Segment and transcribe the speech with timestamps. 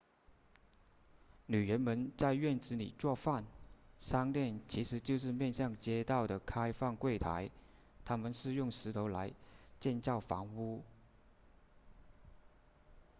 [1.45, 3.45] 女人们在院子里做饭
[3.99, 7.51] 商店其实就是面向街道的开放柜台
[8.03, 9.31] 他们用石头来
[9.79, 10.83] 建造房屋